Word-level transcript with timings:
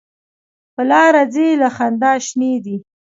په 0.73 0.81
لاره 0.91 1.23
ځي 1.33 1.47
له 1.61 1.69
خندا 1.75 2.13
شینې 2.25 2.53
دي. 2.65 2.77